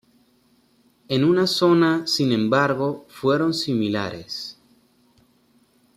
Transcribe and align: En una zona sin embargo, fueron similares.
En 1.09 1.23
una 1.23 1.45
zona 1.45 2.07
sin 2.07 2.31
embargo, 2.31 3.05
fueron 3.07 3.53
similares. 3.53 4.57